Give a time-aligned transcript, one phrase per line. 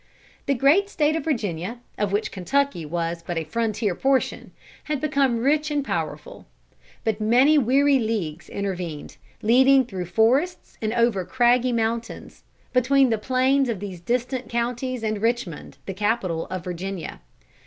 [0.47, 4.51] The great State of Virginia, of which Kentucky was but a frontier portion,
[4.85, 6.47] had become rich and powerful.
[7.03, 12.43] But many weary leagues intervened, leading through forests and over craggy mountains,
[12.73, 17.21] between the plains of these distant counties and Richmond, the capital of Virginia.